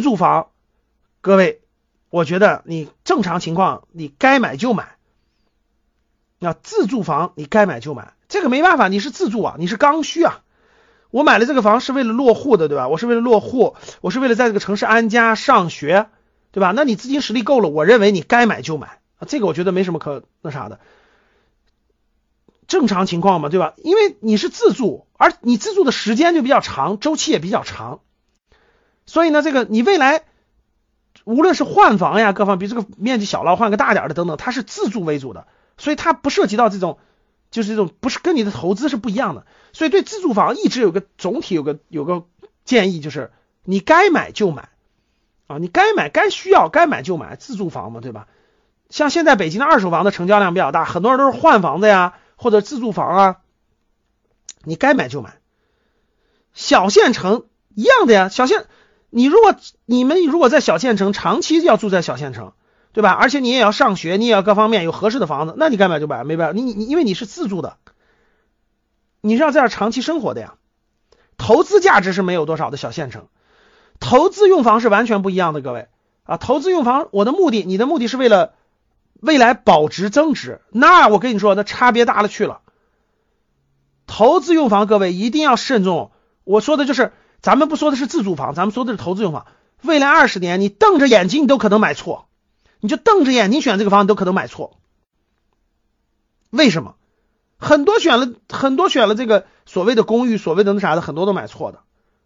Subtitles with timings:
[0.00, 0.48] 住房，
[1.20, 1.60] 各位，
[2.10, 4.96] 我觉得你正常情况你该买就买。
[6.38, 10.42] 那自住房你该买就买，这个没办法，你是自住啊，你是刚需啊。
[11.10, 12.88] 我买了这个房是为了落户的，对吧？
[12.88, 16.08] 我是为了落户，我是为了在这个城市安家上学，
[16.52, 16.72] 对吧？
[16.74, 20.80] 那你资金实力够了，我认为你该买就买啊，这个我觉得没什么可那啥的。
[22.68, 23.74] 正常情况嘛，对吧？
[23.78, 28.00] 因为你是自住，而你自住的时间就比较长，周期也比较长，
[29.06, 30.22] 所以呢，这个你未来
[31.24, 35.46] 无论是换房呀，各方比这个面积小了换个大点的等等，它是自住为主的，
[35.78, 36.98] 所以它不涉及到这种。
[37.50, 42.24] 就是这种不是跟你的投资是不一样的，所以对自住房一直有个总体有个有个
[42.64, 43.32] 建议，就是
[43.64, 44.68] 你该买就买
[45.48, 48.28] 啊，你该买该需要该买就买自住房嘛，对吧？
[48.88, 53.36] 像现在北京的二手房的成交量比较大，很多人都是换房子呀或者自住房啊，
[54.62, 55.40] 你该买就买。
[56.54, 58.64] 小县城一样的呀，小县
[59.10, 62.52] 你如果你们如果在小县城长期要住在小县城。
[62.92, 63.12] 对吧？
[63.12, 67.76] 而且你也要上学，你也要各方面有合适的房子，那你该买就买，没办法，你你因为你是自住的，
[69.20, 70.54] 你是要在这长期生活的呀。
[71.38, 73.28] 投资价值是没有多少的小县城，
[74.00, 75.86] 投资用房是完全不一样的，各位
[76.24, 78.54] 啊，投资用房，我的目的，你的目的是为了
[79.20, 82.60] 未来保值增值，那我跟你说，那差别大了去了。
[84.08, 86.10] 投资用房，各位一定要慎重。
[86.42, 89.46] 我说的就是，咱们不说的是自住房，咱们说的是投资用房。
[89.82, 92.28] 未来二十年，你瞪着眼睛，你都可能买错。
[92.80, 94.78] 你就瞪着眼睛选这个房，你都可能买错。
[96.50, 96.96] 为什么？
[97.58, 101.80] 很多选了很多选了这个所谓的公寓，所谓的那啥的，很多都买错的。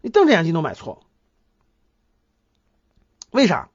[0.00, 1.04] 你瞪着眼睛都买错，
[3.30, 3.68] 为啥？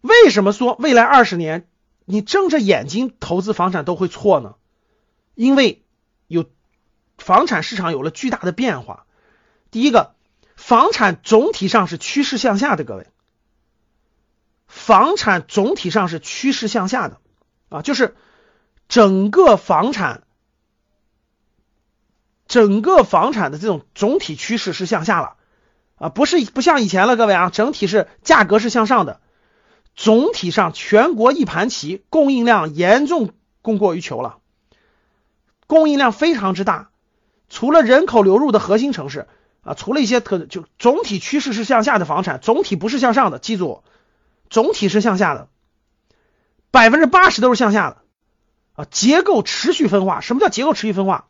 [0.00, 1.68] 为什么说未来二十年
[2.06, 4.54] 你睁着眼睛投资房产都会错呢？
[5.34, 5.84] 因为
[6.26, 6.44] 有
[7.18, 9.06] 房产市场有了巨大的变化。
[9.70, 10.14] 第一个，
[10.56, 13.06] 房产总体上是趋势向下的，各位。
[14.66, 17.18] 房产总体上是趋势向下的
[17.70, 18.14] 啊，就是
[18.88, 20.22] 整个房产，
[22.46, 25.34] 整个房产的这种总体趋势是向下了
[25.96, 29.20] 啊，不是不像以前了，各位啊，整体是价格是向上的，
[29.96, 33.32] 总体上全国一盘棋，供应量严重
[33.62, 34.38] 供过于求了，
[35.66, 36.90] 供应量非常之大，
[37.48, 39.26] 除了人口流入的核心城市
[39.62, 43.82] 啊，除了一些特就总体趋势是向下的房产，总体不是向上的，记住。
[44.48, 45.46] 总体是向下的，
[46.72, 47.98] 百分之八十都是向下的
[48.74, 48.84] 啊！
[48.90, 51.26] 结构持续分化，什么叫结构持续分化？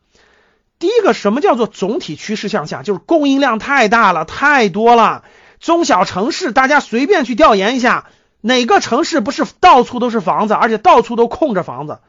[0.79, 2.81] 第一个，什么叫做总体趋势向下？
[2.81, 5.23] 就是供应量太大了，太多了。
[5.59, 8.07] 中小城市，大家随便去调研一下，
[8.41, 11.99] 哪个城市不是到处都是房子，而且到处都空着房子？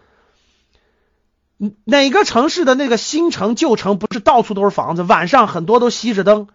[1.84, 5.02] 哪个城市的那个新城旧城不是到处都是房子？
[5.02, 6.48] 晚上很多都熄着灯。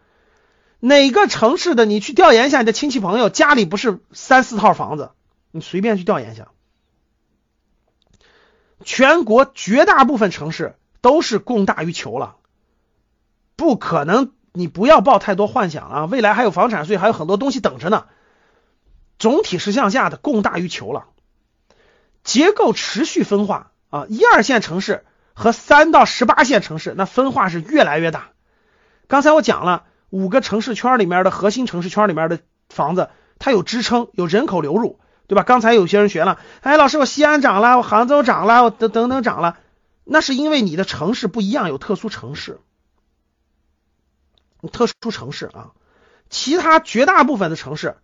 [0.80, 5.12] 哪个城市的你去调研一下，你的亲戚朋友家里不是三四套房子，
[5.52, 6.50] 你随便去调研一下。
[8.84, 12.36] 全国绝大部分城市都是供大于求了，
[13.56, 16.06] 不可能，你不要抱太多幻想啊！
[16.06, 18.06] 未来还有房产税，还有很多东西等着呢。
[19.18, 21.06] 总体是向下的，供大于求了，
[22.24, 24.06] 结构持续分化啊！
[24.10, 28.30] 一二线城市和三到十八线城市，那分化是越来越大。
[29.08, 29.84] 刚才我讲了。
[30.10, 32.40] 五个城市圈里面的核心城市圈里面的
[32.70, 33.10] 房子，
[33.40, 35.44] 它有支撑，有人口流入，对吧？
[35.44, 39.58] 刚才有些人学了，哎，老师，我西安涨了，我杭州涨了，我等等等涨了，
[40.06, 42.62] 那是因为你的城市不一样，有特殊城市，
[44.72, 45.72] 特殊城市啊，
[46.30, 47.98] 其他绝大部分的城市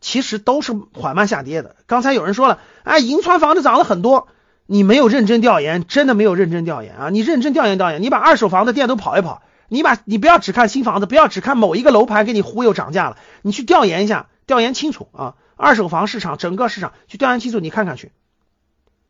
[0.00, 1.74] 其实都是缓慢下跌的。
[1.88, 4.28] 刚才有人说了，哎，银川房子涨了很多，
[4.70, 7.08] 你没有认真调研，真的没有认真调研啊！
[7.08, 9.40] 你认真调研调研，你把二手房的店都跑一跑。
[9.68, 15.36] 你把你不要只看新房子，不要只看某一个楼盘给你忽悠涨价了，你去调研一下，调研清楚啊！
[15.56, 18.12] 二手房市场整个市场去调研清楚，你看看去。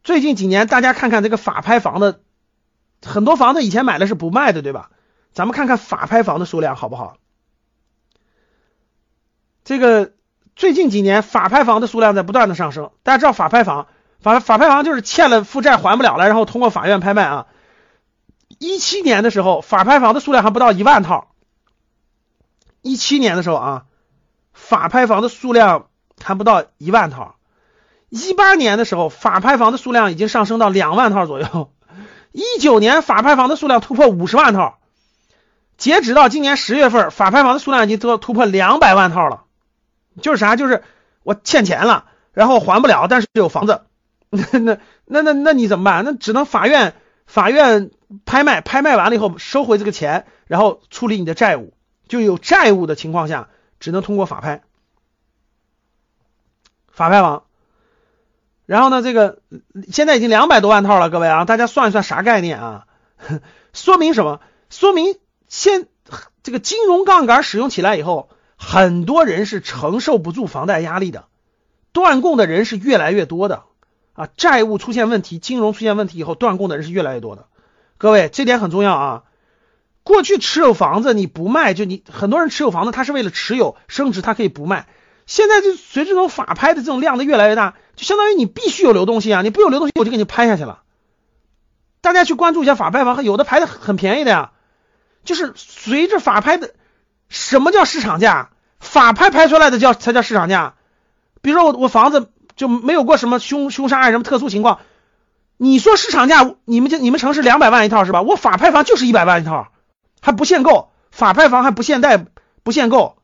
[0.04, 2.20] 最近几年大家看看这个法拍房的，
[3.04, 4.90] 很多房子以前买的是不卖的，对吧？
[5.32, 7.16] 咱们看看法拍房的数量好不好？
[9.64, 10.12] 这个
[10.54, 13.88] 最近几年法拍房的数量在不断的上升，大家知道法拍房
[14.20, 17.46] 法法拍房就是欠了负债还不了了，然后通过法院拍卖啊。
[18.58, 21.28] 一七年的时候，法拍房的数量还不到一万套。
[22.82, 23.84] 一七年的时候啊，
[24.52, 25.88] 法拍房的数量
[26.22, 27.36] 还不到一万套。
[28.08, 31.70] 一八年的时候，法拍房的数量已经上升到两万套左右。
[32.32, 34.78] 一九年，法拍房的数量突破五十万套。
[35.76, 39.44] 截止到今年十月份，法拍房的数量已经都突破两百万套了。
[40.22, 40.56] 就是啥？
[40.56, 40.82] 就是
[41.22, 43.82] 我欠钱了，然后还不了，但是有房子。
[44.52, 46.04] 那那那那那你怎么办？
[46.04, 46.94] 那只能法院
[47.26, 47.90] 法院。
[48.24, 51.74] 拍卖，拍卖完了以后收回这个钱，然后处理你的债务。
[52.08, 54.62] 就有债务的情况下，只能通过法拍。
[56.90, 57.44] 法拍房。
[58.64, 59.42] 然后呢，这个
[59.92, 62.86] 现在已经两百多万套了，各位啊，大家算一算啥概念啊？
[63.74, 64.40] 说明什么？
[64.70, 65.86] 说明现
[66.42, 71.26] 这个金融杠杆使用起来以后，很多人是承受不住房贷压力的，
[71.92, 73.64] 断供的人是越来越多的
[74.18, 77.46] 啊，债务出现问题，金融出现问题以后，断供的人是越来越多的。
[77.98, 79.22] 各位，这点很重要啊。
[80.02, 84.88] 过去持有房子你不卖，就你很多人持有房子，他是为了持有升值，他可以不卖。
[85.26, 90.82] 现在就随着这种法拍的这种量的越来越大，就相当于你必须有流动性啊，你不有流动性，我就给你拍下去了。
[92.00, 94.50] 大家去关注一下法拍房，有的拍的很便宜的呀，
[95.22, 96.74] 就是随着法拍的，
[97.28, 98.50] 什么叫市场价？
[98.80, 100.74] 法拍拍出来的叫才叫市场价。
[101.40, 104.80] 比如说我我房子就没有过什么凶凶杀案什么特殊情况，
[105.56, 108.20] 你说市场价，你们就你们城市两百万一套是吧？
[108.20, 109.68] 我法拍房就是一百万一套。
[110.20, 112.26] 还不限购，法拍房还不限贷，
[112.64, 113.22] 不限购，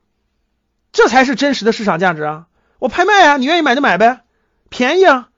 [0.93, 2.47] 这才是真实的市场价值啊！
[2.79, 4.21] 我拍卖啊，你愿意买就买呗，
[4.69, 5.29] 便宜啊！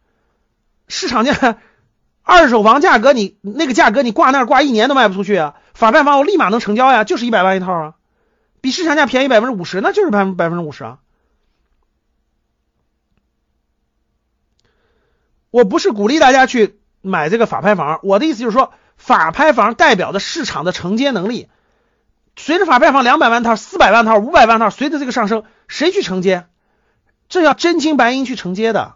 [0.86, 1.56] 市场价，
[2.22, 5.54] 二手房价格你那个价格你挂那挂一年都卖不出去啊！
[5.72, 7.94] 法拍房我立马能成交呀，就是一百万一套啊，
[8.60, 10.98] 比市场价便宜百分之五十，那就是百分百分之五十啊！
[15.56, 18.74] 我不是鼓励大家去买这个法拍房，我的意思就是说。
[18.98, 21.50] 法拍房代表的市场的承接能力，
[22.34, 26.46] 随着法拍房两百万套、四百万套、五百万套，随着这个上升，谁去承接？
[27.28, 28.94] 这要真金白银去承接的。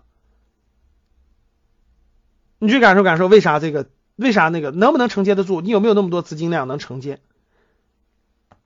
[2.58, 3.90] 你去感受感受，为啥这个？
[4.16, 5.60] 为啥那个能不能承接得住？
[5.60, 7.20] 你有没有那么多资金量能承接？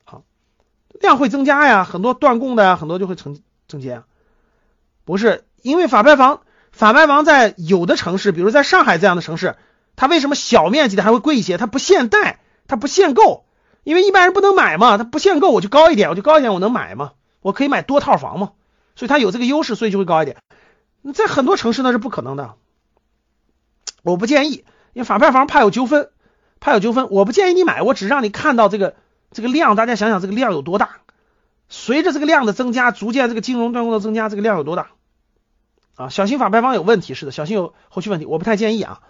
[0.05, 0.23] 好，
[1.01, 4.05] 量会增加呀，很多断供的呀，很多就会承承接啊。
[5.05, 6.43] 不是，因为法拍房，
[6.75, 9.57] 法拍房在有的城市，比如在上海这样的城市。
[9.97, 11.57] 它为什么小面积的还会贵一些？
[11.57, 13.45] 它不限贷，它不限购，
[13.85, 14.99] 因为一般人不能买嘛。
[14.99, 17.13] 它不限购，我就高一点，我就高一点，我能买嘛？
[17.43, 18.51] 我可以买多套房嘛？
[18.97, 20.39] 所以它有这个优势，所以就会高一点。
[21.15, 22.55] 在很多城市那是不可能的。
[24.03, 26.11] 我不建议，因为法拍房怕有纠纷，
[26.59, 27.07] 怕有纠纷。
[27.11, 28.97] 我不建议你买，我只让你看到这个
[29.31, 29.77] 这个量。
[29.77, 30.97] 大家想想这个量有多大？
[31.69, 34.89] 随着这个量的增加，逐渐这个金融断供的增加，这个量有多大？
[35.97, 38.27] 啊，小心法拍房有问题，是的，小心有后续问题。
[38.27, 39.01] 我不太建议啊。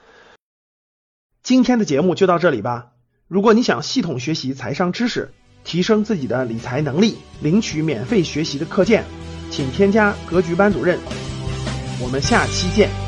[1.43, 2.93] 今天的节目就到这里吧。
[3.27, 5.33] 如果你想系统学习财商知识，
[5.65, 9.05] 提升自己的理财能力，领取免费学习的课件，
[9.51, 10.99] 请添加格局班主任。
[12.03, 13.04] 我们下期见。